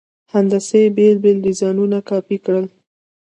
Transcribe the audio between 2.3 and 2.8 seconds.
کړئ.